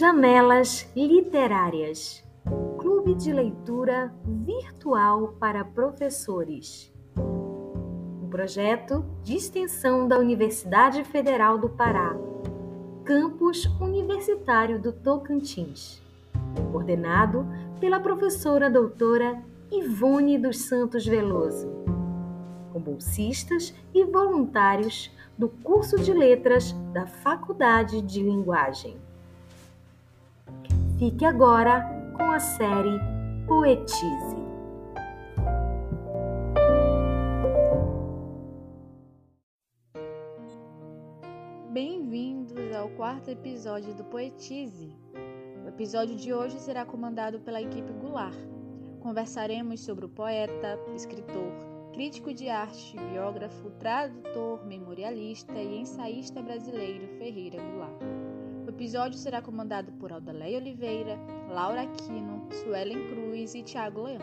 [0.00, 2.24] Janelas Literárias
[2.78, 6.90] Clube de Leitura Virtual para Professores.
[7.18, 12.16] Um projeto de extensão da Universidade Federal do Pará,
[13.04, 16.00] Campus Universitário do Tocantins.
[16.72, 17.46] Coordenado
[17.78, 19.38] pela professora doutora
[19.70, 21.70] Ivone dos Santos Veloso.
[22.72, 29.09] Com bolsistas e voluntários do curso de letras da Faculdade de Linguagem.
[31.00, 31.80] Fique agora
[32.14, 33.00] com a série
[33.46, 34.36] Poetize.
[41.72, 44.94] Bem-vindos ao quarto episódio do Poetize.
[45.64, 48.36] O episódio de hoje será comandado pela equipe Goulart.
[49.00, 51.50] Conversaremos sobre o poeta, escritor,
[51.94, 58.29] crítico de arte, biógrafo, tradutor, memorialista e ensaísta brasileiro Ferreira Goulart
[58.80, 61.18] episódio será comandado por Aldaleia Oliveira,
[61.50, 64.22] Laura Aquino, Suelen Cruz e Tiago Leão.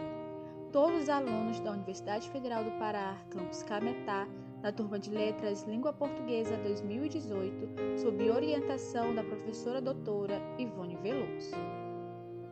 [0.71, 4.27] Todos alunos da Universidade Federal do Pará, campus Cametá,
[4.63, 11.55] da turma de Letras Língua Portuguesa 2018, sob orientação da professora doutora Ivone Veloso.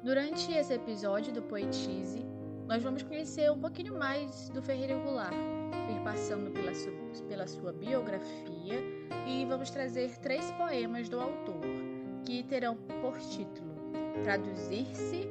[0.04, 2.24] Durante esse episódio do Poetize,
[2.68, 6.94] nós vamos conhecer um pouquinho mais do Ferreira Goulart, ir passando pela sua,
[7.28, 8.80] pela sua biografia
[9.26, 11.75] e vamos trazer três poemas do autor
[12.26, 13.76] que terão por título
[14.24, 15.30] Traduzir-se,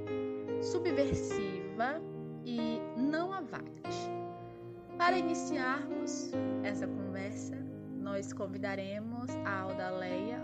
[0.63, 2.01] Subversiva
[2.45, 3.43] e Não há.
[4.97, 6.31] Para iniciarmos
[6.63, 7.57] essa conversa,
[8.01, 10.41] nós convidaremos a Alda Leia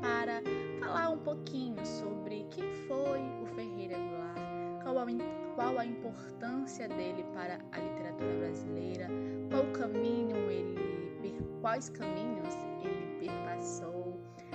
[0.00, 0.42] para
[0.80, 5.06] falar um pouquinho sobre quem foi o Ferreira Goulart, qual a,
[5.54, 9.08] qual a importância dele para a literatura brasileira,
[9.50, 13.91] qual caminho ele, quais caminhos ele perpassou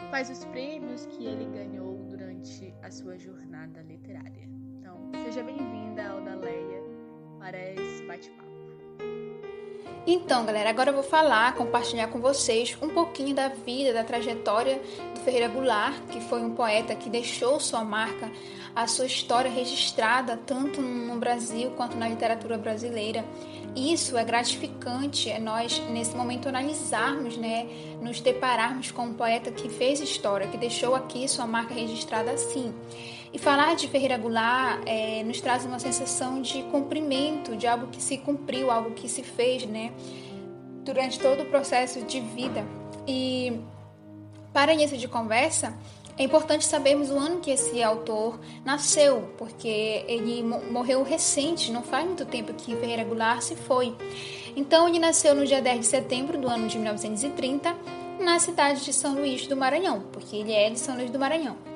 [0.10, 4.48] quais os prêmios que ele ganhou durante a sua jornada literária.
[4.80, 6.82] Então, seja bem-vinda, Alda Leia,
[7.40, 8.48] para esse bate-papo.
[10.10, 14.82] Então, galera, agora eu vou falar, compartilhar com vocês um pouquinho da vida, da trajetória
[15.14, 18.32] do Ferreira Goulart, que foi um poeta que deixou sua marca,
[18.74, 23.26] a sua história registrada tanto no Brasil quanto na literatura brasileira.
[23.76, 27.68] Isso é gratificante, é nós nesse momento analisarmos, né,
[28.02, 32.74] nos depararmos com um poeta que fez história, que deixou aqui sua marca registrada assim.
[33.38, 38.02] E falar de Ferreira Goulart é, nos traz uma sensação de cumprimento, de algo que
[38.02, 39.94] se cumpriu, algo que se fez, né?
[40.84, 42.66] Durante todo o processo de vida.
[43.08, 43.62] E
[44.52, 45.78] para início de conversa,
[46.18, 52.06] é importante sabermos o ano que esse autor nasceu, porque ele morreu recente, não faz
[52.06, 53.96] muito tempo que Ferreira Goulart se foi.
[54.56, 57.76] Então, ele nasceu no dia 10 de setembro do ano de 1930,
[58.20, 61.67] na cidade de São Luís do Maranhão, porque ele é de São Luís do Maranhão.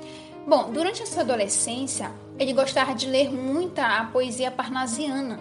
[0.46, 5.40] Bom, durante a sua adolescência, ele gostava de ler muita a poesia parnasiana.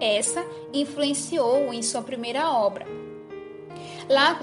[0.00, 2.86] Essa influenciou em sua primeira obra.
[4.08, 4.40] Lá,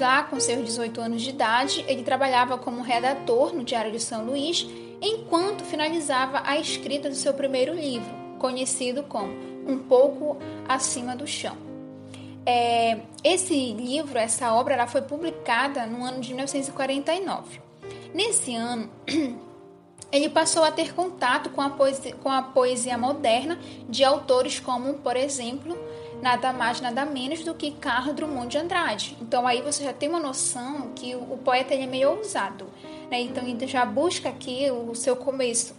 [0.00, 4.24] lá com seus 18 anos de idade, ele trabalhava como redator no Diário de São
[4.24, 4.66] Luís,
[5.00, 9.32] enquanto finalizava a escrita do seu primeiro livro, conhecido como
[9.66, 10.36] Um Pouco
[10.66, 11.56] Acima do Chão.
[12.44, 17.60] É, esse livro, essa obra, ela foi publicada no ano de 1949.
[18.16, 18.88] Nesse ano,
[20.10, 23.58] ele passou a ter contato com a, poesia, com a poesia moderna
[23.90, 25.76] de autores como, por exemplo,
[26.22, 29.18] nada mais, nada menos do que Carlos Drummond de Andrade.
[29.20, 32.64] Então aí você já tem uma noção que o, poeta ele é meio ousado,
[33.10, 33.20] né?
[33.20, 35.74] Então ele já busca aqui o seu começo.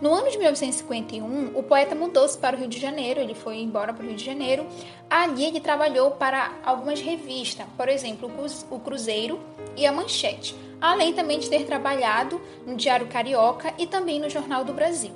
[0.00, 3.92] No ano de 1951, o poeta mudou-se para o Rio de Janeiro, ele foi embora
[3.92, 4.66] para o Rio de Janeiro.
[5.08, 8.30] Ali ele trabalhou para algumas revistas, por exemplo,
[8.70, 9.40] o Cruzeiro
[9.76, 14.64] e a Manchete além também de ter trabalhado no Diário Carioca e também no Jornal
[14.64, 15.12] do Brasil.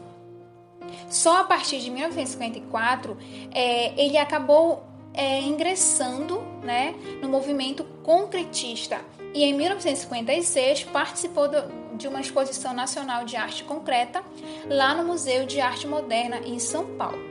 [1.09, 3.17] Só a partir de 1954
[3.53, 4.85] é, ele acabou
[5.15, 9.00] é, ingressando né, no movimento concretista
[9.33, 14.23] e em 1956 participou do, de uma exposição nacional de arte concreta
[14.69, 17.23] lá no Museu de Arte Moderna em São Paulo.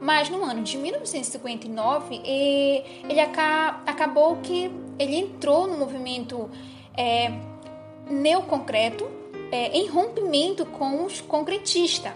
[0.00, 6.50] Mas no ano de 1959 ele acabou que ele entrou no movimento
[6.96, 7.32] é,
[8.08, 9.08] neoconcreto
[9.52, 12.12] é, em rompimento com os concretistas.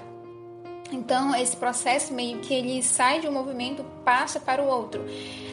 [0.92, 5.04] Então, esse processo meio que ele sai de um movimento, passa para o outro.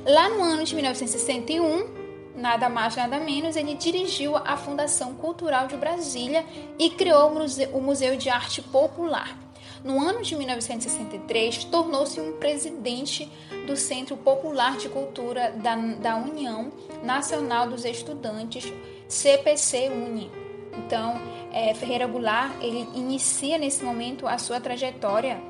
[0.05, 2.00] Lá no ano de 1961,
[2.35, 6.45] nada mais, nada menos, ele dirigiu a Fundação Cultural de Brasília
[6.77, 7.31] e criou
[7.73, 9.37] o Museu de Arte Popular.
[9.83, 13.31] No ano de 1963, tornou-se um presidente
[13.65, 16.71] do Centro Popular de Cultura da, da União
[17.03, 18.71] Nacional dos Estudantes,
[19.07, 20.29] CPC-UNI.
[20.77, 21.19] Então,
[21.51, 25.41] é, Ferreira Goulart, ele inicia nesse momento a sua trajetória,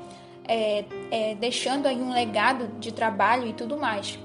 [0.48, 4.18] é, é, deixando aí um legado de trabalho e tudo mais.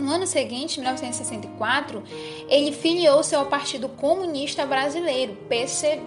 [0.00, 2.02] No ano seguinte, 1964,
[2.48, 6.00] ele filiou-se ao Partido Comunista Brasileiro, PC,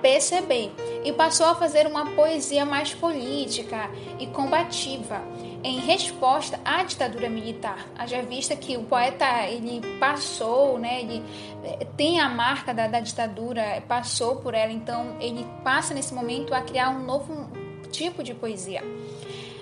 [0.00, 0.70] PCB,
[1.04, 5.20] e passou a fazer uma poesia mais política e combativa
[5.64, 7.86] em resposta à ditadura militar.
[7.98, 11.22] Haja vista que o poeta ele passou, né, ele
[11.64, 16.54] eh, tem a marca da, da ditadura, passou por ela, então ele passa nesse momento
[16.54, 17.50] a criar um novo
[17.90, 18.82] tipo de poesia.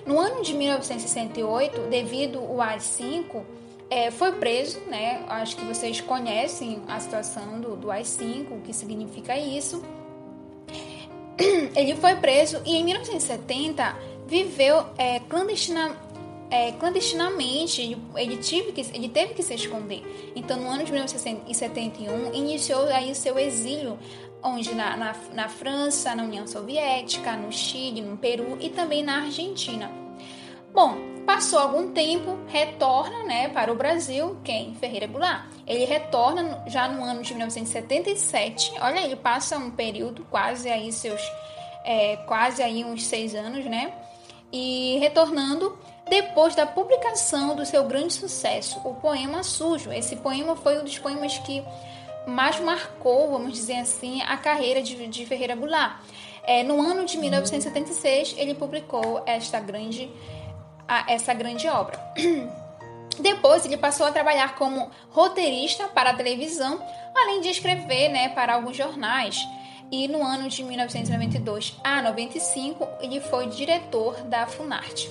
[0.05, 3.43] No ano de 1968, devido ao AI-5,
[3.89, 5.23] é, foi preso, né?
[5.27, 9.83] Acho que vocês conhecem a situação do, do AI-5, o que significa isso.
[11.75, 13.95] Ele foi preso e em 1970
[14.27, 15.97] viveu é, clandestina,
[16.51, 20.03] é, clandestinamente, ele, ele, tive que, ele teve que se esconder.
[20.35, 23.97] Então, no ano de 1971, iniciou aí o seu exílio,
[24.43, 29.23] onde na, na, na França, na União Soviética, no Chile, no Peru e também na
[29.23, 29.91] Argentina.
[30.71, 30.95] Bom,
[31.29, 34.73] passou algum tempo, retorna né, para o Brasil, quem?
[34.73, 35.45] Ferreira Goulart.
[35.67, 38.73] Ele retorna já no ano de 1977.
[38.81, 41.21] Olha, ele passa um período, quase aí seus,
[41.85, 43.93] é, quase aí uns seis anos, né?
[44.51, 45.77] e retornando
[46.09, 49.91] depois da publicação do seu grande sucesso, o poema Sujo.
[49.91, 51.63] Esse poema foi um dos poemas que
[52.25, 56.01] mais marcou, vamos dizer assim, a carreira de, de Ferreira Goulart.
[56.43, 60.09] É, no ano de 1976, ele publicou esta grande,
[60.89, 61.97] a, essa grande obra.
[63.21, 66.81] Depois, ele passou a trabalhar como roteirista para a televisão,
[67.15, 69.37] além de escrever né, para alguns jornais
[69.91, 75.09] e no ano de 1992 a 95 ele foi diretor da Funarte.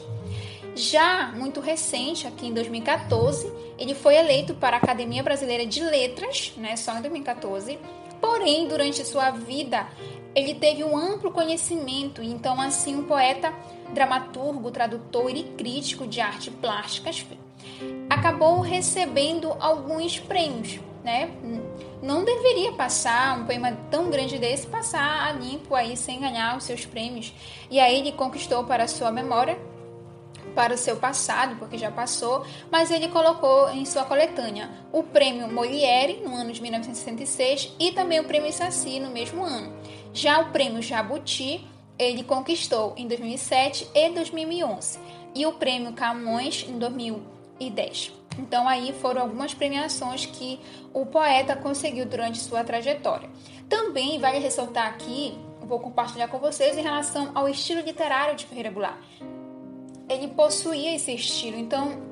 [0.75, 6.53] Já muito recente, aqui em 2014, ele foi eleito para a Academia Brasileira de Letras,
[6.57, 7.79] né, só em 2014.
[8.21, 9.87] Porém, durante sua vida,
[10.35, 13.53] ele teve um amplo conhecimento, então assim um poeta,
[13.93, 17.25] dramaturgo, tradutor e crítico de arte plásticas,
[18.09, 21.31] acabou recebendo alguns prêmios, né?
[22.03, 26.65] não deveria passar um poema tão grande desse passar a limpo aí sem ganhar os
[26.65, 27.33] seus prêmios.
[27.71, 29.59] E aí ele conquistou para sua memória,
[30.59, 35.47] para o seu passado, porque já passou, mas ele colocou em sua coletânea o prêmio
[35.47, 39.73] Molière no ano de 1966 e também o prêmio Saci no mesmo ano.
[40.13, 41.65] Já o prêmio Jabuti
[41.97, 44.99] ele conquistou em 2007 e 2011
[45.33, 48.13] e o prêmio Camões em 2010.
[48.37, 50.59] Então aí foram algumas premiações que
[50.93, 53.31] o poeta conseguiu durante sua trajetória.
[53.69, 58.73] Também vale ressaltar aqui, vou compartilhar com vocês em relação ao estilo literário de Ferreira
[58.73, 58.99] Goulart.
[60.09, 62.08] Ele possuía esse estilo, então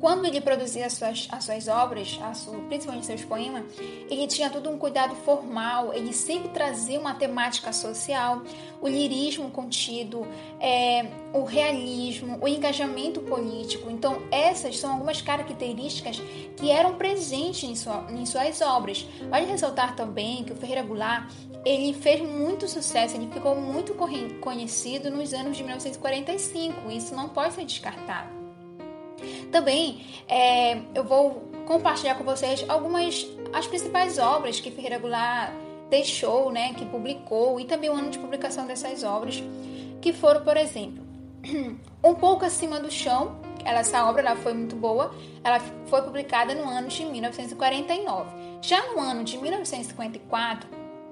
[0.00, 3.64] quando ele produzia as suas, as suas obras, sua, principalmente seus poemas,
[4.08, 8.42] ele tinha todo um cuidado formal, ele sempre trazia uma temática social,
[8.80, 10.26] o lirismo contido,
[10.58, 13.90] é, o realismo, o engajamento político.
[13.90, 16.18] Então, essas são algumas características
[16.56, 19.06] que eram presentes em, sua, em suas obras.
[19.28, 21.30] Vale ressaltar também que o Ferreira Goulart
[21.62, 23.94] ele fez muito sucesso, ele ficou muito
[24.40, 28.39] conhecido nos anos de 1945, isso não pode ser descartado.
[29.50, 35.52] Também é, eu vou compartilhar com vocês algumas as principais obras que Ferreira Goulart
[35.88, 39.42] deixou, né, que publicou e também o ano de publicação dessas obras,
[40.00, 41.02] que foram, por exemplo,
[42.02, 43.36] Um pouco acima do chão.
[43.64, 45.14] Essa obra ela foi muito boa.
[45.44, 48.30] Ela foi publicada no ano de 1949.
[48.62, 50.68] Já no ano de 1954,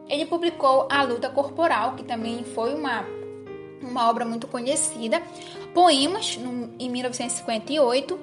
[0.08, 3.04] ele publicou A Luta Corporal, que também foi uma
[3.80, 5.22] uma obra muito conhecida.
[5.74, 8.18] Poemas, no, em 1958.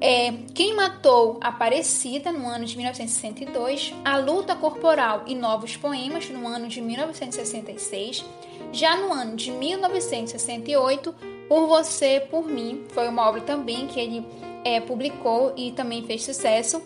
[0.00, 3.94] É, Quem Matou Aparecida, no ano de 1962.
[4.04, 8.24] A Luta Corporal e Novos Poemas, no ano de 1966.
[8.72, 11.14] Já no ano de 1968,
[11.48, 14.26] Por Você, Por Mim, foi uma obra também que ele
[14.64, 16.82] é, publicou e também fez sucesso.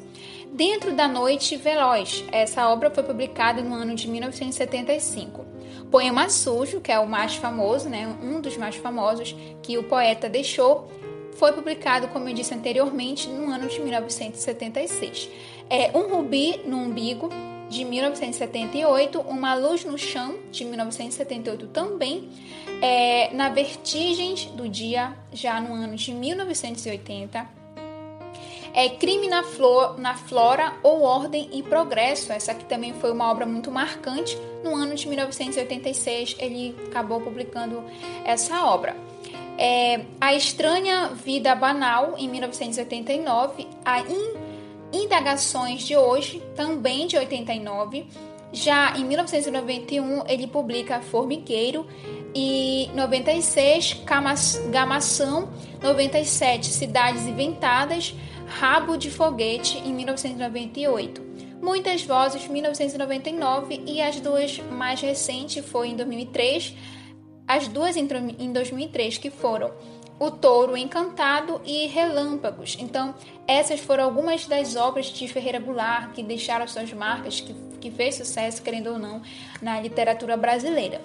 [0.52, 5.50] Dentro da Noite Veloz, essa obra foi publicada no ano de 1975.
[5.90, 10.28] Poema Sujo, que é o mais famoso, né, um dos mais famosos que o poeta
[10.28, 10.88] deixou,
[11.32, 15.28] foi publicado, como eu disse anteriormente, no ano de 1976.
[15.68, 17.28] É Um Rubi no Umbigo,
[17.68, 22.28] de 1978, Uma Luz no Chão, de 1978 também,
[22.82, 27.60] é, Na Vertigens do Dia, já no ano de 1980,
[28.75, 32.33] é Crime na, Flor, na Flora ou Ordem e Progresso.
[32.33, 34.39] Essa aqui também foi uma obra muito marcante.
[34.62, 37.83] No ano de 1986, ele acabou publicando
[38.25, 38.97] essa obra.
[39.59, 43.67] É, a Estranha Vida Banal, em 1989.
[43.85, 44.35] A In,
[44.93, 48.07] Indagações de Hoje, também de 89.
[48.53, 51.87] Já em 1991, ele publica Formigueiro
[52.35, 54.03] e 96,
[54.71, 55.49] Gamação,
[55.81, 58.15] 97, Cidades Inventadas,
[58.50, 61.23] Rabo de Foguete em 1998.
[61.62, 66.75] Muitas Vozes 1999 e as duas mais recentes foi em 2003,
[67.47, 69.73] as duas em 2003 que foram
[70.19, 72.76] O Touro Encantado e Relâmpagos.
[72.80, 73.14] Então,
[73.47, 78.16] essas foram algumas das obras de Ferreira Goulart que deixaram suas marcas, que, que fez
[78.16, 79.23] sucesso, querendo ou não,
[79.62, 81.00] na literatura brasileira.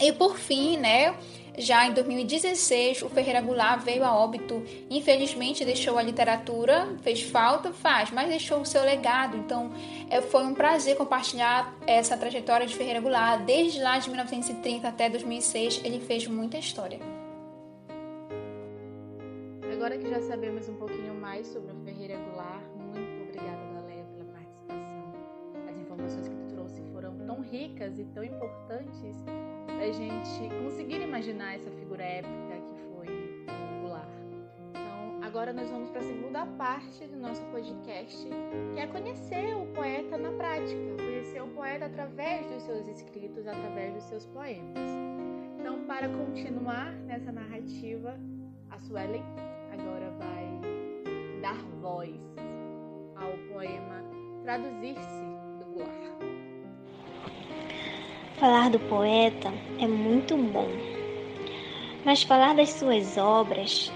[0.00, 1.14] E por fim, né,
[1.58, 4.62] já em 2016, o Ferreira Goulart veio a óbito.
[4.88, 9.36] Infelizmente, deixou a literatura, fez falta, faz, mas deixou o seu legado.
[9.36, 9.70] Então,
[10.08, 13.42] é, foi um prazer compartilhar essa trajetória de Ferreira Goulart.
[13.44, 16.98] Desde lá de 1930 até 2006, ele fez muita história.
[19.72, 22.27] Agora que já sabemos um pouquinho mais sobre o Ferreira Goulart,
[27.38, 29.24] tão ricas e tão importantes
[29.68, 34.08] a gente conseguir imaginar essa figura épica que foi o Goulart.
[34.70, 38.26] Então, agora nós vamos para a segunda parte do nosso podcast,
[38.74, 43.94] que é conhecer o poeta na prática, conhecer o poeta através dos seus escritos, através
[43.94, 44.90] dos seus poemas.
[45.60, 48.18] Então, para continuar nessa narrativa,
[48.70, 49.22] a Suelen
[49.72, 52.20] agora vai dar voz
[53.14, 54.02] ao poema
[54.42, 55.24] Traduzir-se
[55.58, 56.37] do Goulart.
[58.38, 60.68] Falar do poeta é muito bom,
[62.04, 63.92] mas falar das suas obras,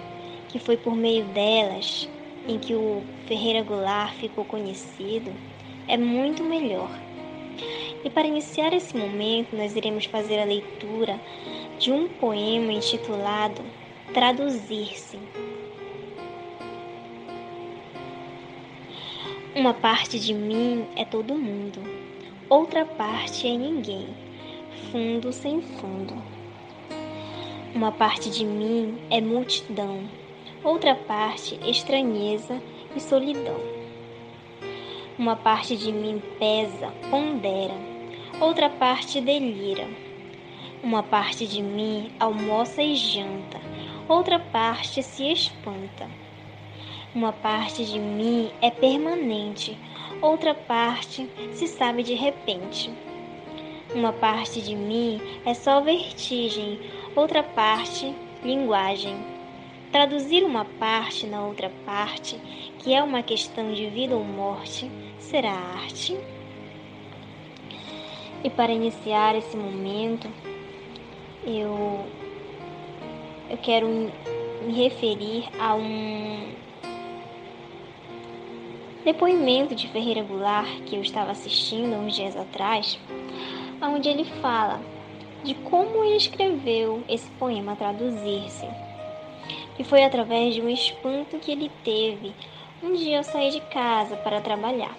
[0.49, 2.09] que foi por meio delas
[2.49, 5.33] em que o Ferreira Goulart ficou conhecido,
[5.87, 6.91] é muito melhor.
[8.05, 11.21] E para iniciar esse momento, nós iremos fazer a leitura
[11.79, 13.63] de um poema intitulado
[14.13, 15.21] Traduzir-se.
[19.55, 21.81] Uma parte de mim é todo mundo,
[22.49, 24.32] outra parte é ninguém
[24.93, 26.15] fundo sem fundo.
[27.75, 30.07] Uma parte de mim é multidão,
[30.63, 32.61] outra parte estranheza
[32.95, 33.59] e solidão.
[35.19, 37.73] Uma parte de mim pesa, pondera,
[38.39, 39.89] outra parte delira.
[40.83, 43.63] Uma parte de mim almoça e janta,
[44.07, 46.07] outra parte se espanta.
[47.15, 49.79] Uma parte de mim é permanente,
[50.21, 52.91] outra parte se sabe de repente.
[53.95, 56.81] Uma parte de mim é só vertigem,
[57.15, 59.15] outra parte, linguagem.
[59.91, 62.41] Traduzir uma parte na outra parte,
[62.79, 66.19] que é uma questão de vida ou morte, será arte?
[68.43, 70.27] E para iniciar esse momento,
[71.45, 72.07] eu,
[73.51, 76.55] eu quero me referir a um
[79.05, 82.99] depoimento de Ferreira Goulart que eu estava assistindo uns dias atrás
[83.89, 84.81] onde ele fala
[85.43, 88.69] de como ele escreveu esse poema Traduzir-se,
[89.77, 92.33] que foi através de um espanto que ele teve
[92.83, 94.97] um dia ao sair de casa para trabalhar,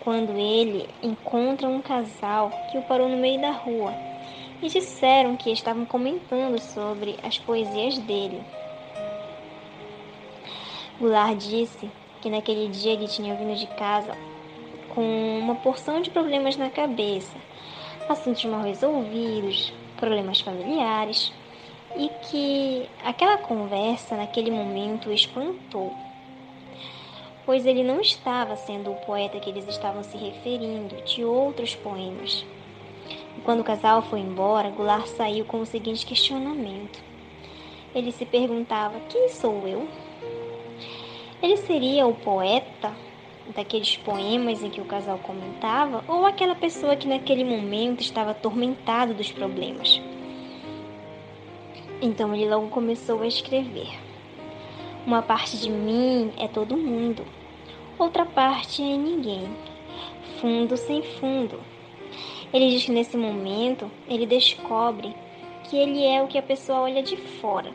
[0.00, 3.94] quando ele encontra um casal que o parou no meio da rua
[4.62, 8.42] e disseram que estavam comentando sobre as poesias dele.
[10.98, 11.90] Goulart disse
[12.20, 14.16] que naquele dia ele tinha vindo de casa
[14.94, 17.36] com uma porção de problemas na cabeça
[18.12, 21.32] assuntos mal resolvidos, problemas familiares
[21.96, 25.92] e que aquela conversa naquele momento espantou,
[27.46, 32.44] pois ele não estava sendo o poeta que eles estavam se referindo de outros poemas.
[33.36, 37.00] E quando o casal foi embora, Goulart saiu com o seguinte questionamento.
[37.94, 39.88] Ele se perguntava: quem sou eu?
[41.42, 42.92] Ele seria o poeta
[43.54, 49.14] daqueles poemas em que o casal comentava, ou aquela pessoa que naquele momento estava atormentado
[49.14, 50.00] dos problemas.
[52.00, 53.88] Então ele logo começou a escrever.
[55.06, 57.24] Uma parte de mim é todo mundo,
[57.98, 59.48] outra parte é ninguém,
[60.40, 61.58] fundo sem fundo.
[62.52, 65.14] Ele diz que nesse momento ele descobre
[65.64, 67.70] que ele é o que a pessoa olha de fora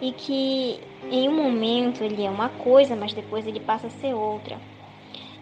[0.00, 0.80] e que
[1.10, 4.58] em um momento ele é uma coisa, mas depois ele passa a ser outra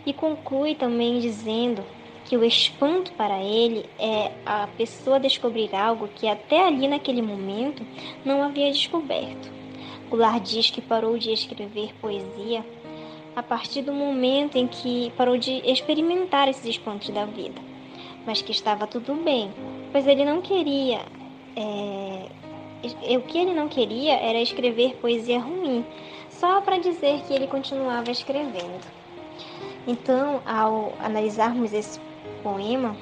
[0.09, 1.85] e conclui também dizendo
[2.25, 7.87] que o espanto para ele é a pessoa descobrir algo que até ali naquele momento
[8.25, 9.53] não havia descoberto.
[10.09, 12.65] Goulart diz que parou de escrever poesia
[13.37, 17.61] a partir do momento em que parou de experimentar esses espantos da vida,
[18.25, 19.53] mas que estava tudo bem,
[19.93, 21.01] pois ele não queria.
[21.55, 25.85] É, o que ele não queria era escrever poesia ruim,
[26.31, 28.98] só para dizer que ele continuava escrevendo.
[29.89, 31.99] Então, ao analisarmos esse
[32.43, 32.95] poema,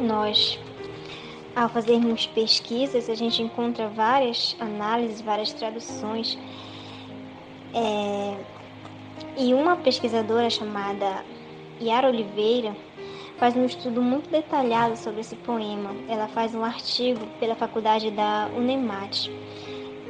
[0.00, 0.58] nós,
[1.54, 6.38] ao fazermos pesquisas, a gente encontra várias análises, várias traduções.
[7.74, 8.34] É,
[9.36, 11.22] e uma pesquisadora chamada
[11.78, 12.74] Yara Oliveira
[13.36, 15.90] faz um estudo muito detalhado sobre esse poema.
[16.08, 19.28] Ela faz um artigo pela faculdade da Unemat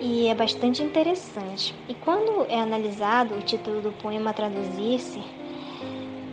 [0.01, 1.75] e é bastante interessante.
[1.89, 5.21] E quando é analisado o título do poema traduzir-se,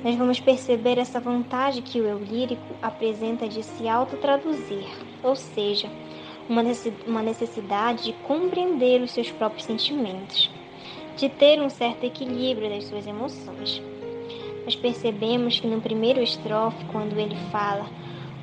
[0.04, 4.88] nós vamos perceber essa vontade que o eu lírico apresenta de se autotraduzir,
[5.22, 5.88] ou seja,
[6.50, 10.50] uma necessidade de compreender os seus próprios sentimentos,
[11.16, 13.82] de ter um certo equilíbrio das suas emoções.
[14.66, 17.86] Nós percebemos que no primeiro estrofe, quando ele fala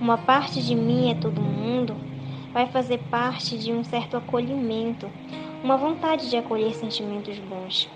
[0.01, 1.97] uma parte de mim é todo mundo,
[2.53, 5.11] vai fazer parte de um certo acolhimento,
[5.63, 7.89] uma vontade de acolher sentimentos bons.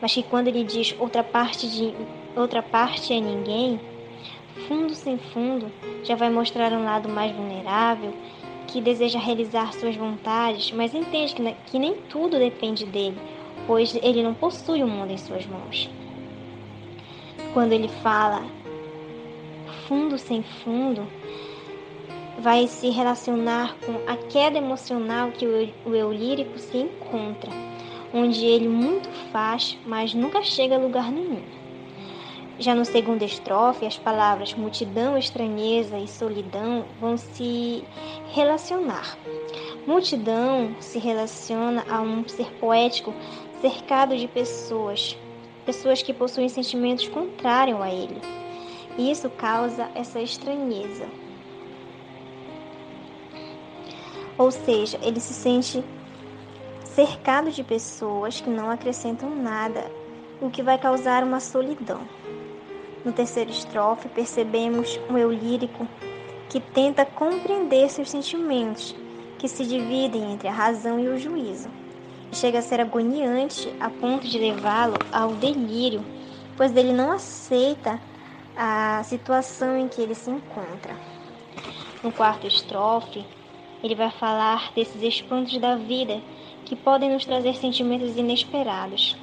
[0.00, 1.94] Mas que quando ele diz outra parte de
[2.36, 3.80] outra parte é ninguém,
[4.68, 5.72] fundo sem fundo,
[6.04, 8.12] já vai mostrar um lado mais vulnerável,
[8.66, 13.18] que deseja realizar suas vontades, mas entende que, que nem tudo depende dele,
[13.66, 15.88] pois ele não possui o mundo em suas mãos.
[17.54, 18.42] Quando ele fala
[19.88, 21.06] fundo sem fundo,
[22.38, 27.50] vai se relacionar com a queda emocional que o eu lírico se encontra,
[28.12, 31.42] onde ele muito faz, mas nunca chega a lugar nenhum.
[32.58, 37.84] Já no segundo estrofe, as palavras multidão, estranheza e solidão vão se
[38.32, 39.18] relacionar.
[39.86, 43.12] Multidão se relaciona a um ser poético
[43.60, 45.18] cercado de pessoas,
[45.66, 48.22] pessoas que possuem sentimentos contrários a ele.
[48.96, 51.06] E isso causa essa estranheza.
[54.38, 55.84] Ou seja, ele se sente
[56.84, 59.90] cercado de pessoas que não acrescentam nada,
[60.40, 62.00] o que vai causar uma solidão.
[63.06, 65.86] No terceiro estrofe, percebemos um eu lírico
[66.50, 68.96] que tenta compreender seus sentimentos,
[69.38, 71.68] que se dividem entre a razão e o juízo.
[72.32, 76.04] Chega a ser agoniante a ponto de levá-lo ao delírio,
[76.56, 78.00] pois ele não aceita
[78.56, 80.96] a situação em que ele se encontra.
[82.02, 83.24] No quarto estrofe,
[83.84, 86.20] ele vai falar desses espantos da vida
[86.64, 89.16] que podem nos trazer sentimentos inesperados.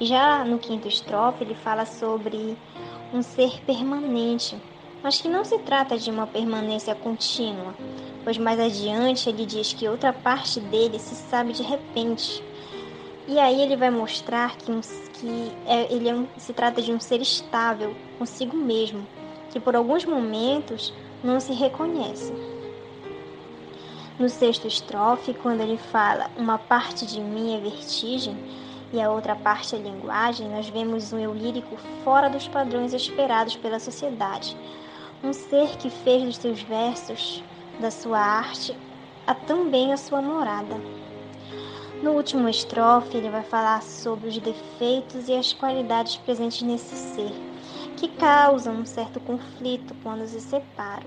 [0.00, 2.56] Já no quinto estrofe, ele fala sobre
[3.12, 4.56] um ser permanente,
[5.02, 7.74] mas que não se trata de uma permanência contínua,
[8.22, 12.42] pois mais adiante ele diz que outra parte dele se sabe de repente.
[13.26, 16.92] E aí ele vai mostrar que, um, que é, ele é um, se trata de
[16.92, 19.06] um ser estável consigo mesmo,
[19.50, 20.92] que por alguns momentos
[21.22, 22.32] não se reconhece.
[24.18, 28.36] No sexto estrofe, quando ele fala uma parte de mim é vertigem
[28.92, 33.56] e a outra parte é linguagem, nós vemos um eu lírico fora dos padrões esperados
[33.56, 34.56] pela sociedade.
[35.22, 37.44] Um ser que fez dos seus versos,
[37.78, 38.76] da sua arte,
[39.26, 40.80] a também a sua morada.
[42.02, 47.32] No último estrofe, ele vai falar sobre os defeitos e as qualidades presentes nesse ser,
[47.96, 51.06] que causam um certo conflito quando se separam.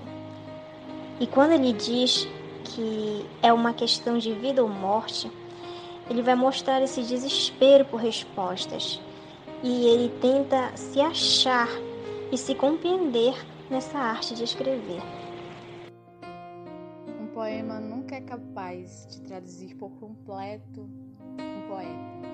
[1.20, 2.28] E quando ele diz
[2.64, 5.30] que é uma questão de vida ou morte,
[6.08, 9.00] ele vai mostrar esse desespero por respostas
[9.62, 11.68] e ele tenta se achar
[12.30, 13.34] e se compreender
[13.70, 15.00] nessa arte de escrever.
[17.20, 22.24] Um poema nunca é capaz de traduzir por completo um poeta.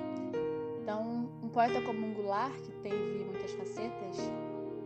[0.82, 4.16] Então, um poeta como um Goulart, que teve muitas facetas,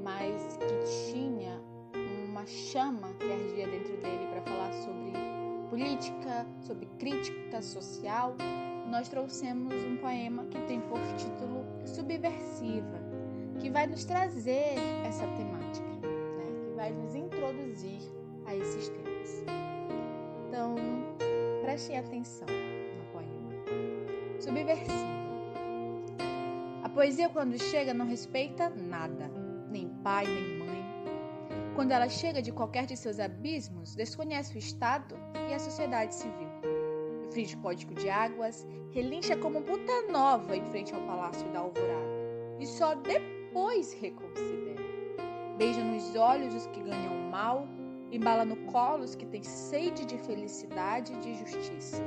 [0.02, 1.58] mas que tinha
[2.28, 5.12] uma chama que ardia dentro dele para falar sobre
[5.70, 8.36] política, sobre crítica social,
[8.88, 13.00] nós trouxemos um poema que tem por título Subversiva,
[13.60, 14.74] que vai nos trazer
[15.06, 16.68] essa temática, né?
[16.68, 18.00] que vai nos introduzir
[18.46, 19.44] a esses temas.
[20.48, 20.76] Então,
[21.62, 24.40] prestem atenção no poema.
[24.40, 25.14] Subversiva.
[26.82, 29.30] A poesia, quando chega, não respeita nada,
[29.70, 30.64] nem pai, nem mãe
[31.74, 35.16] quando ela chega de qualquer de seus abismos, desconhece o Estado
[35.50, 36.43] e a sociedade civil.
[37.34, 42.14] Frige código de águas, relincha como puta nova em frente ao Palácio da Alvorada.
[42.60, 44.80] E só depois reconsidera.
[45.58, 47.66] Beija nos olhos os que ganham mal,
[48.12, 52.04] embala no colo os que têm sede de felicidade e de justiça.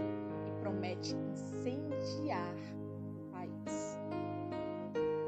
[0.48, 2.56] E promete incendiar
[3.18, 4.00] o país.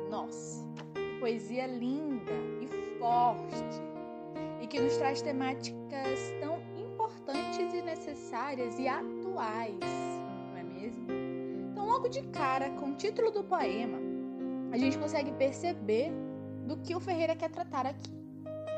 [0.09, 0.65] Nossa,
[1.19, 2.31] poesia linda
[2.61, 3.81] e forte
[4.61, 11.07] e que nos traz temáticas tão importantes e necessárias e atuais, não é mesmo?
[11.71, 13.97] Então, logo de cara, com o título do poema,
[14.71, 16.11] a gente consegue perceber
[16.65, 18.11] do que o Ferreira quer tratar aqui.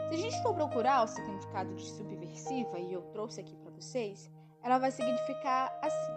[0.09, 4.29] Se a gente for procurar o significado de subversiva, e eu trouxe aqui para vocês,
[4.61, 6.13] ela vai significar assim: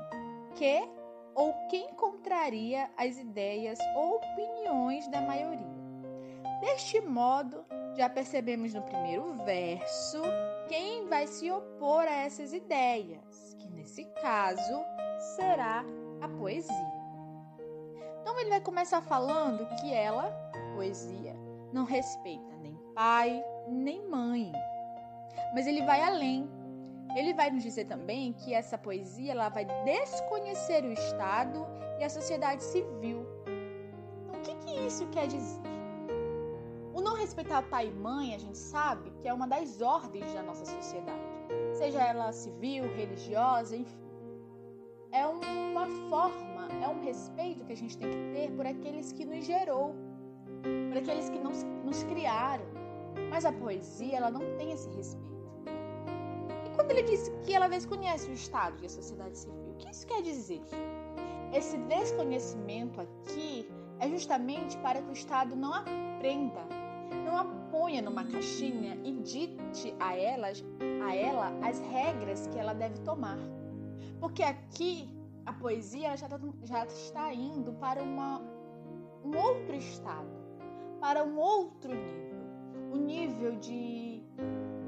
[0.57, 0.88] que
[1.35, 5.74] ou quem contraria as ideias ou opiniões da maioria.
[6.61, 7.64] Deste modo,
[7.96, 10.22] já percebemos no primeiro verso
[10.68, 14.85] quem vai se opor a essas ideias, que nesse caso
[15.37, 15.85] será
[16.21, 16.95] a poesia.
[18.21, 20.31] Então ele vai começar falando que ela,
[20.75, 21.35] poesia,
[21.73, 24.53] não respeita nem pai nem mãe.
[25.55, 26.49] Mas ele vai além
[27.14, 31.64] ele vai nos dizer também que essa poesia ela vai desconhecer o Estado
[32.01, 33.25] e a sociedade civil.
[34.27, 35.62] Então, o que, que isso quer dizer?
[36.93, 40.43] O não respeitar pai e mãe, a gente sabe que é uma das ordens da
[40.43, 41.23] nossa sociedade,
[41.75, 44.05] seja ela civil, religiosa, enfim.
[45.13, 49.25] É uma forma, é um respeito que a gente tem que ter por aqueles que
[49.25, 49.95] nos gerou,
[50.89, 52.65] por aqueles que nos, nos criaram.
[53.31, 55.35] Mas a poesia, ela não tem esse respeito
[56.75, 60.07] quando ele disse que ela desconhece o Estado e a sociedade civil, o que isso
[60.07, 60.61] quer dizer?
[61.53, 63.67] Esse desconhecimento aqui
[64.01, 66.67] é justamente para que o Estado não aprenda,
[67.25, 70.65] não a ponha numa caixinha e dite a elas,
[71.05, 73.38] a ela as regras que ela deve tomar.
[74.21, 75.09] Porque aqui
[75.47, 78.40] a poesia já, tá, já está indo para uma,
[79.25, 80.29] um outro estado,
[81.01, 82.45] para um outro nível,
[82.90, 84.23] o um nível de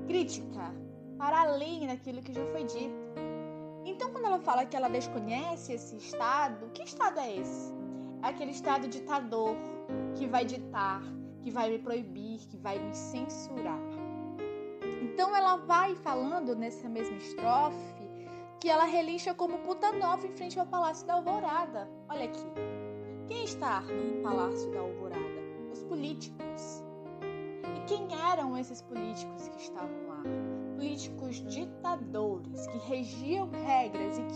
[0.07, 0.75] crítica,
[1.19, 3.07] para além daquilo que já foi dito.
[3.85, 7.73] Então, quando ela fala que ela desconhece esse estado, que estado é esse?
[8.23, 9.57] É aquele estado ditador
[10.17, 11.03] que vai ditar,
[11.43, 13.79] que vai me proibir, que vai me censurar.
[15.17, 18.07] Então, ela vai falando nessa mesma estrofe
[18.61, 21.89] que ela relincha como puta nova em frente ao Palácio da Alvorada.
[22.11, 22.45] Olha aqui.
[23.27, 25.41] Quem está no Palácio da Alvorada?
[25.73, 26.85] Os políticos.
[27.65, 30.23] E quem eram esses políticos que estavam lá?
[30.75, 34.35] políticos ditadores que regiam regras e que,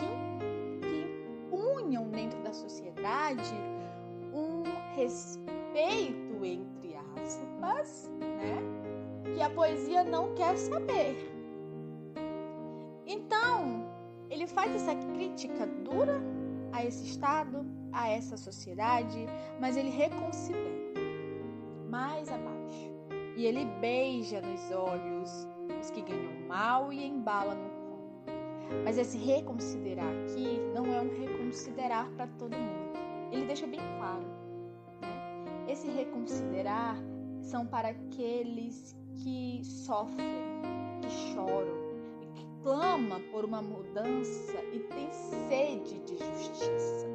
[0.88, 3.54] que punham dentro da sociedade
[4.32, 4.62] um
[4.94, 8.89] respeito, entre aspas, né?
[9.34, 11.16] Que a poesia não quer saber.
[13.06, 13.88] Então,
[14.28, 16.20] ele faz essa crítica dura
[16.72, 19.26] a esse Estado, a essa sociedade,
[19.60, 20.70] mas ele reconsidera
[21.88, 22.90] mais abaixo.
[23.36, 25.48] E ele beija nos olhos
[25.80, 27.80] os que ganham mal e embala no colo.
[28.84, 32.98] Mas esse reconsiderar aqui não é um reconsiderar para todo mundo.
[33.32, 34.26] Ele deixa bem claro.
[35.00, 35.08] Né?
[35.68, 36.96] Esse reconsiderar
[37.40, 40.26] são para aqueles que sofrem,
[41.02, 41.74] que choram,
[42.34, 45.12] que clamam por uma mudança e têm
[45.48, 47.06] sede de justiça.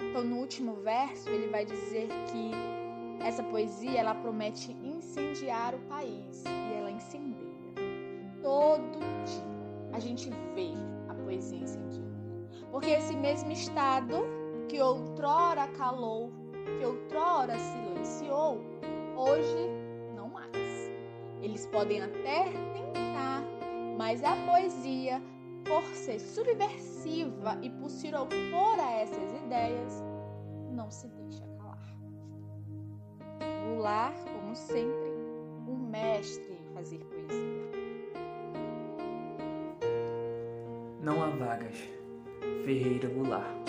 [0.00, 6.44] Então, no último verso, ele vai dizer que essa poesia ela promete incendiar o país
[6.44, 7.46] e ela incendia
[8.46, 9.56] todo dia
[9.92, 10.72] a gente vê
[11.08, 12.16] a poesia incendiando.
[12.70, 14.24] Porque esse mesmo estado
[14.68, 16.30] que outrora calou,
[16.78, 18.60] que outrora silenciou,
[19.16, 19.85] hoje.
[21.46, 23.40] Eles podem até tentar,
[23.96, 25.22] mas a poesia,
[25.64, 30.02] por ser subversiva e por se opor a essas ideias,
[30.72, 31.96] não se deixa calar.
[33.64, 35.12] Goulart, como sempre,
[35.68, 37.70] um mestre em fazer poesia.
[41.00, 41.78] Não há vagas.
[42.64, 43.68] Ferreira Goulart.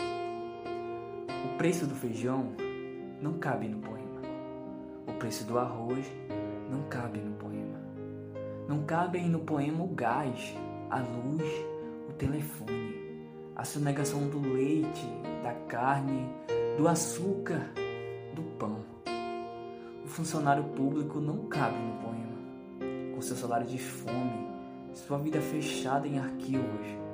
[1.46, 2.54] O preço do feijão
[3.22, 4.22] não cabe no poema.
[5.08, 6.12] O preço do arroz
[6.72, 7.47] não cabe no poema.
[8.68, 10.56] Não cabem no poema o gás,
[10.90, 11.66] a luz,
[12.10, 15.06] o telefone, a sonegação do leite,
[15.44, 16.30] da carne,
[16.78, 17.72] do açúcar,
[18.36, 18.84] do pão.
[20.04, 24.48] O funcionário público não cabe no poema, com seu salário de fome,
[24.94, 27.08] sua vida fechada em arquivos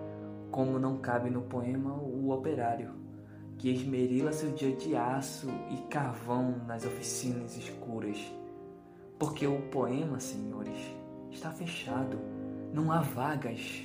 [0.54, 2.92] como não cabe no poema o operário,
[3.58, 8.20] que esmerila seu dia de aço e carvão nas oficinas escuras.
[9.18, 10.78] Porque o poema, senhores,
[11.34, 12.18] está fechado,
[12.74, 13.84] não há vagas.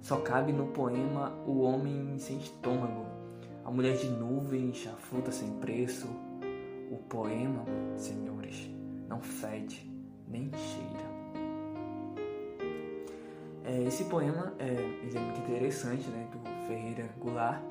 [0.00, 3.06] Só cabe no poema o homem sem estômago,
[3.64, 6.08] a mulher de nuvens, a fruta sem preço.
[6.90, 7.64] O poema,
[7.96, 8.70] senhores,
[9.08, 9.90] não fede
[10.28, 11.14] nem cheira.
[13.64, 17.62] É, esse poema é, é muito interessante, né, do Ferreira Goulart,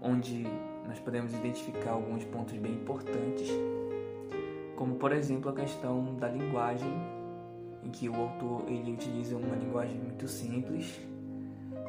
[0.00, 0.46] onde
[0.86, 3.50] nós podemos identificar alguns pontos bem importantes,
[4.76, 6.90] como por exemplo a questão da linguagem,
[7.84, 11.00] em que o autor ele utiliza uma linguagem muito simples.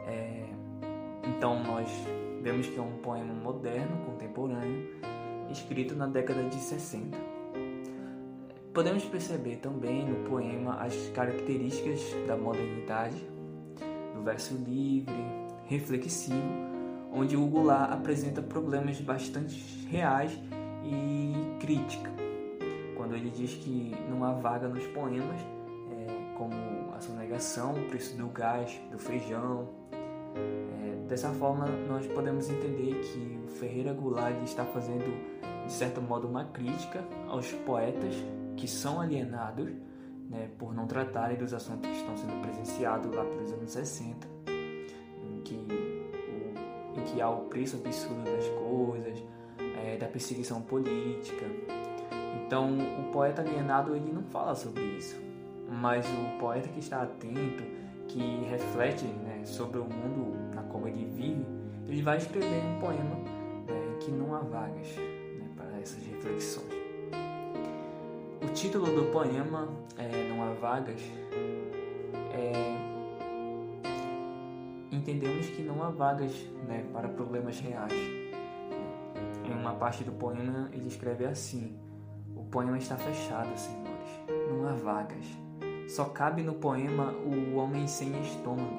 [0.07, 0.45] É,
[1.27, 1.89] então nós
[2.41, 4.87] vemos que é um poema moderno, contemporâneo,
[5.49, 7.17] escrito na década de 60.
[8.73, 13.15] podemos perceber também no poema as características da modernidade,
[14.13, 15.15] do verso livre,
[15.65, 16.35] reflexivo,
[17.13, 20.37] onde o Goulart apresenta problemas bastante reais
[20.83, 22.11] e crítica.
[22.97, 25.39] Quando ele diz que não há vaga nos poemas,
[26.35, 26.53] como
[26.93, 29.67] a sonegação, o preço do gás, do feijão.
[29.93, 35.05] É, dessa forma, nós podemos entender que o Ferreira Goulart está fazendo,
[35.65, 38.15] de certo modo, uma crítica aos poetas
[38.55, 39.71] que são alienados
[40.29, 45.41] né, por não tratarem dos assuntos que estão sendo presenciados lá pelos anos 60, em
[45.41, 49.23] que, o, em que há o preço absurdo das coisas,
[49.83, 51.45] é, da perseguição política.
[52.45, 55.19] Então, o poeta alienado ele não fala sobre isso,
[55.69, 57.63] mas o poeta que está atento,
[58.07, 61.45] que reflete né, sobre o mundo na qual ele vive,
[61.87, 63.15] ele vai escrever um poema
[63.67, 66.73] né, que não há vagas né, para essas reflexões.
[68.41, 71.01] O título do poema é Não há vagas
[72.31, 72.75] é
[74.91, 76.31] entendemos que não há vagas
[76.67, 77.93] né, para problemas reais.
[79.43, 81.77] Em uma parte do poema ele escreve assim:
[82.35, 85.44] O poema está fechado, senhores, não há vagas.
[85.95, 88.77] Só cabe no poema o homem sem estômago.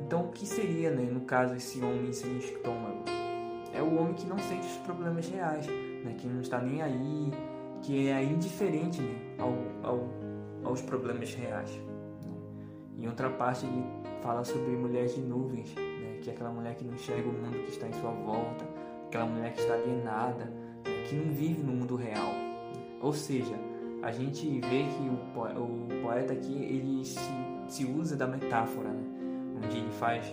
[0.00, 3.04] Então, o que seria, né, no caso, esse homem sem estômago?
[3.74, 7.30] É o homem que não sente os problemas reais, né, que não está nem aí,
[7.82, 9.52] que é indiferente né, ao,
[9.86, 10.08] ao,
[10.64, 11.70] aos problemas reais.
[12.24, 12.32] Né?
[13.00, 13.84] Em outra parte, ele
[14.22, 17.62] fala sobre mulheres de nuvens, né, que é aquela mulher que não enxerga o mundo
[17.64, 18.64] que está em sua volta,
[19.08, 22.32] aquela mulher que está alienada, né, que não vive no mundo real.
[23.02, 23.65] Ou seja,
[24.06, 27.18] a gente vê que o, poeta aqui ele se,
[27.66, 29.02] se usa da metáfora, né?
[29.56, 30.24] onde ele faz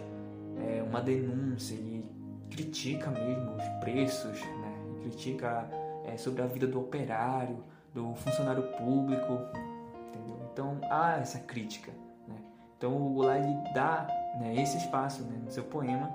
[0.59, 2.05] é, uma denúncia, ele
[2.51, 4.99] critica mesmo os preços, né?
[5.01, 5.67] critica
[6.05, 9.39] é, sobre a vida do operário, do funcionário público,
[10.09, 10.39] entendeu?
[10.51, 11.91] Então há essa crítica.
[12.27, 12.36] Né?
[12.77, 14.05] Então o Goulart ele dá
[14.39, 16.12] né, esse espaço né, no seu poema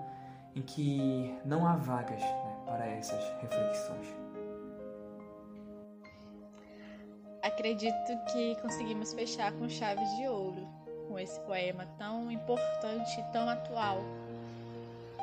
[0.54, 4.27] em que não há vagas né, para essas reflexões.
[7.48, 7.94] Acredito
[8.30, 10.68] que conseguimos fechar com chaves de ouro
[11.08, 14.04] com esse poema tão importante e tão atual,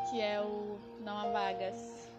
[0.10, 2.10] que é o Não Há Vagas.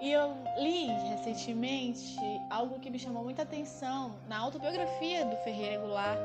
[0.00, 2.16] E eu li recentemente
[2.48, 6.18] algo que me chamou muita atenção na autobiografia do Ferreira Goulart,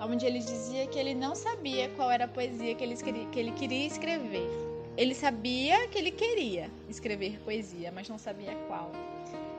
[0.00, 2.96] onde ele dizia que ele não sabia qual era a poesia que ele,
[3.32, 4.48] que ele queria escrever.
[4.96, 8.90] Ele sabia que ele queria escrever poesia, mas não sabia qual.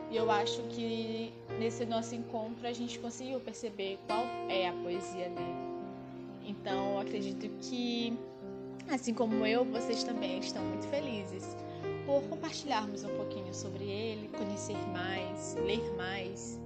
[0.10, 5.30] E eu acho que nesse nosso encontro a gente conseguiu perceber qual é a poesia
[5.30, 5.68] dele.
[6.44, 8.18] Então, eu acredito que,
[8.90, 11.56] assim como eu, vocês também estão muito felizes
[12.08, 16.60] por compartilharmos um pouquinho sobre ele, conhecer mais, ler mais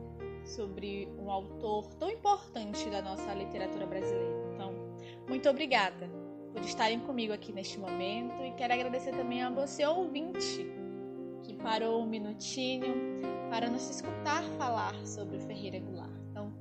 [0.46, 4.54] sobre um autor tão importante da nossa literatura brasileira.
[4.54, 4.74] Então,
[5.28, 6.21] muito obrigada
[6.52, 10.66] por estarem comigo aqui neste momento e quero agradecer também a você, ouvinte,
[11.44, 12.94] que parou um minutinho
[13.50, 16.12] para nos escutar falar sobre Ferreira Goulart.
[16.30, 16.54] Então,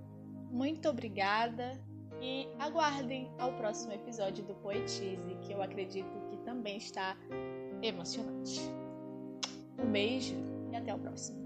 [0.50, 1.80] muito obrigada
[2.20, 7.16] e aguardem ao próximo episódio do Poetize, que eu acredito que também está
[7.82, 8.60] emocionante.
[9.78, 10.36] Um beijo
[10.70, 11.39] e até o próximo.